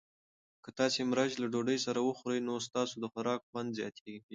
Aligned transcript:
که 0.63 0.69
تاسي 0.79 1.01
مرچ 1.09 1.31
له 1.41 1.47
ډوډۍ 1.53 1.77
سره 1.85 1.99
وخورئ 2.07 2.39
نو 2.47 2.53
ستاسو 2.67 2.95
د 2.99 3.05
خوراک 3.13 3.41
خوند 3.49 3.69
زیاتیږي. 3.79 4.19